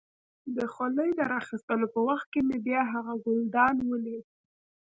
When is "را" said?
1.31-1.37